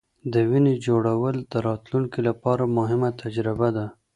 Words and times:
د 0.33 0.35
وینې 0.49 0.75
جوړول 0.85 1.35
د 1.51 1.53
راتلونکې 1.67 2.19
لپاره 2.27 2.63
مهمه 2.77 3.09
تجربه 3.21 3.69
ده. 3.77 3.85